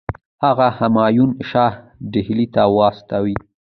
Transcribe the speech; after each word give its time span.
هغه 0.45 0.67
همایون 0.79 1.29
شاه 1.49 1.73
ډهلي 2.11 2.47
ته 2.53 2.61
واستوي. 2.75 3.35